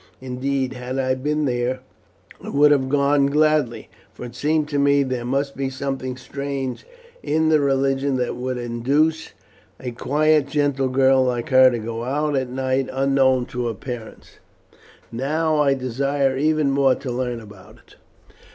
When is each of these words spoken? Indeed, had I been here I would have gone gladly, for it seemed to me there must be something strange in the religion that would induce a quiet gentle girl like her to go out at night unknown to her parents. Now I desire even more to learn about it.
Indeed, 0.19 0.73
had 0.73 0.97
I 0.97 1.13
been 1.13 1.45
here 1.45 1.81
I 2.43 2.49
would 2.49 2.71
have 2.71 2.89
gone 2.89 3.27
gladly, 3.27 3.87
for 4.15 4.25
it 4.25 4.33
seemed 4.33 4.67
to 4.69 4.79
me 4.79 5.03
there 5.03 5.25
must 5.25 5.55
be 5.55 5.69
something 5.69 6.17
strange 6.17 6.87
in 7.21 7.49
the 7.49 7.59
religion 7.59 8.15
that 8.17 8.35
would 8.35 8.57
induce 8.57 9.33
a 9.79 9.91
quiet 9.91 10.47
gentle 10.47 10.87
girl 10.87 11.23
like 11.23 11.49
her 11.49 11.69
to 11.69 11.77
go 11.77 12.03
out 12.03 12.35
at 12.35 12.49
night 12.49 12.89
unknown 12.91 13.45
to 13.45 13.67
her 13.67 13.75
parents. 13.75 14.39
Now 15.11 15.59
I 15.61 15.75
desire 15.75 16.35
even 16.35 16.71
more 16.71 16.95
to 16.95 17.11
learn 17.11 17.39
about 17.39 17.77
it. 17.77 17.95